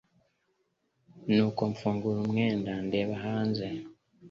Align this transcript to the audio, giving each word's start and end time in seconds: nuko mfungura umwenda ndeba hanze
nuko 1.33 1.61
mfungura 1.71 2.19
umwenda 2.25 2.73
ndeba 2.87 3.15
hanze 3.25 3.67